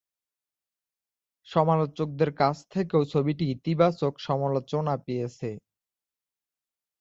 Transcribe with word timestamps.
সমালোচকদের 1.47 2.31
কাছ 2.37 2.55
থেকেও 2.73 3.01
ছবিটি 3.13 3.43
ইতিবাচক 3.55 4.13
সমালোচনা 4.27 4.93
পেয়েছে। 5.05 5.49